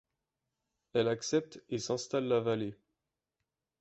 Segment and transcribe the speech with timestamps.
[0.93, 2.75] Elle accepte et s’installe la vallée.